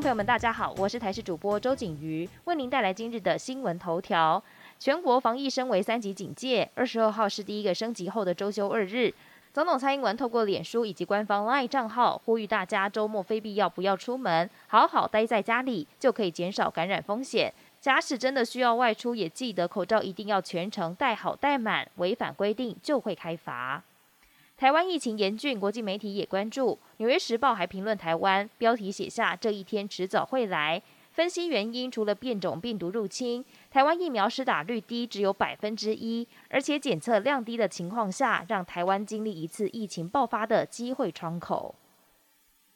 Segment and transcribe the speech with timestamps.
[0.00, 4.40] 朋友们，大家好，我是台视主播周景瑜，为您带来今日的新闻头条。
[4.78, 9.12] 全国防疫升为三级警戒，二十二号是第一个升级后的周休二日。
[9.52, 17.52] 总统蔡英文透过脸书以及官方 LINE 账号，呼吁大家周末非必要不要出门，好好待在家里，就可以减少感染风险。
[17.80, 23.82] 假使真的需要外出，也记得口罩一定要全程戴好戴满，违反规定就会开罚。
[24.58, 26.72] 台湾疫情严峻，国际媒体也关注。
[26.96, 30.82] 《纽约时报》还评论台湾，标题写下“这一天迟早会来”。
[31.14, 41.76] 分析原因，除了变种病毒入侵，台湾疫苗施打率低，只有百分之一，而且检测量低的情况下，让台湾经历一次疫情爆发的机会窗口。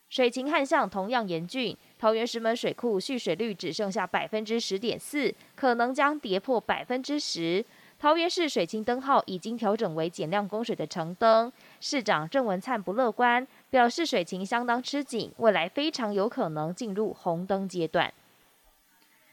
[0.09, 7.64] 水情旱象同样严峻，桃园石门水库蓄水率只剩下百分之十点四，可能将跌破百分之十。
[8.02, 18.13] 桃园市水情灯号已经调整为减量供水的橙灯，市长郑文灿不乐观，表示水情相当吃紧，未来非常有可能进入红灯阶段。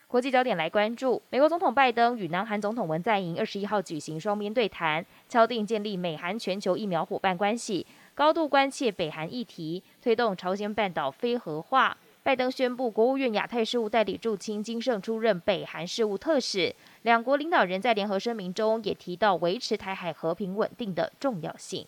[0.07, 11.97] 国际焦点来关注，美国总统拜登与南韩总统文在寅二十一号举行双边对谈，敲定建立美韩全球疫苗伙伴关系，高度关切北韩议题，推动朝鲜半岛非核化。
[12.21, 16.75] 拜登宣布，国务院亚太事务代理驻青金盛出任北韩事务特使。
[17.01, 21.87] 两国领导人在联合声明中也提到维持台海和平稳定的重要性。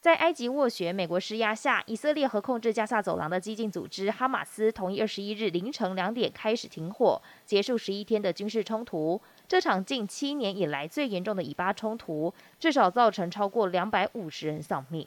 [0.00, 9.20] 在埃及斡旋、美国施压下，以色列和控制加萨走廊的激进组织哈马斯同意二十一日凌晨两点开始停火，结束十一天的军事冲突。
[9.48, 15.06] 这场近七年以来最严重的以巴冲突，至少造成超过两百五十人丧命。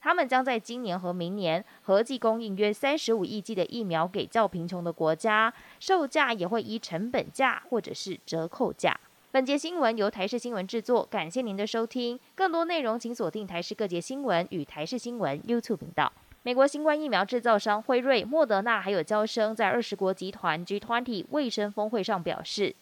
[0.00, 8.98] 他们将在今年和明年合计供应约三十五亿剂的疫苗给较贫穷的国家，售价也会以成本价或者是折扣价。
[9.30, 12.18] 本节新闻由台视新闻制作，感谢您的收听。
[12.34, 16.10] 更多内容请锁定台视各节新闻与台视新闻 YouTube 频道。
[16.42, 22.74] 美国新冠疫苗制造商辉瑞、莫德纳还有交生在二十国集团 G20 卫生峰会上表示。